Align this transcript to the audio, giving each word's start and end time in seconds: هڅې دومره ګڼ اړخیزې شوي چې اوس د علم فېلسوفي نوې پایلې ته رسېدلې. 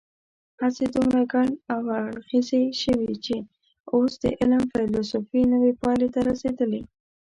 هڅې 0.61 0.85
دومره 0.95 1.21
ګڼ 1.33 1.47
اړخیزې 1.75 2.61
شوي 2.83 3.13
چې 3.25 3.35
اوس 3.93 4.11
د 4.23 4.25
علم 4.39 4.63
فېلسوفي 4.71 5.41
نوې 5.53 5.71
پایلې 5.81 6.07
ته 6.13 6.19
رسېدلې. 6.29 6.81